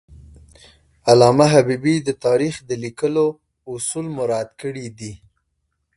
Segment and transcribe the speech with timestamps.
[1.09, 3.27] علامه حبیبي د تاریخ د لیکلو
[3.71, 5.13] اصول مراعات کړي دي.